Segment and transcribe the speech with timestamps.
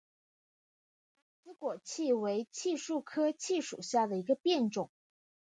[1.43, 4.89] 小紫果槭为槭树科槭属下的一个变种。